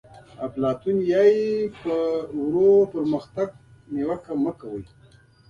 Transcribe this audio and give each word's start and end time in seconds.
افلاطون 0.45 0.97
وایي 1.09 1.43
په 1.81 1.93
ورو 2.45 2.71
پرمختګ 2.93 3.49
نیوکه 3.93 4.33
مه 4.43 4.51
کوئ. 4.59 4.83